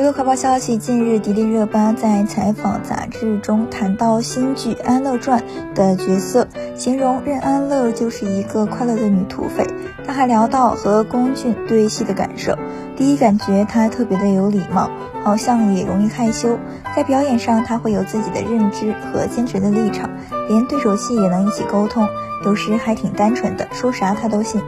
[0.00, 5.42] 娱乐快报消息：近日，迪丽热巴在采访杂志中谈到新剧《安乐传》
[5.74, 9.62] 的角色，形容任安乐就是一个快乐的女土匪。
[10.06, 12.56] 她还聊到和龚俊对戏的感受，
[12.96, 14.90] 第一感觉她特别的有礼貌，
[15.22, 16.58] 好像也容易害羞。
[16.96, 20.08] 在表演上，她会有自己的认知和坚持的立场，
[20.48, 22.08] 连对手戏也能一起沟通，
[22.46, 24.62] 有时还挺单纯的，说啥她都信。